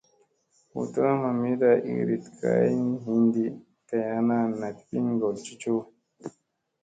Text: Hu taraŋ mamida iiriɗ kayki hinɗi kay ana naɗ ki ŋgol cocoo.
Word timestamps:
Hu 0.71 0.81
taraŋ 0.93 1.17
mamida 1.23 1.69
iiriɗ 1.89 2.23
kayki 2.39 2.85
hinɗi 3.03 3.45
kay 3.89 4.05
ana 4.17 4.37
naɗ 4.59 4.75
ki 4.87 4.97
ŋgol 5.11 5.35
cocoo. 5.45 5.81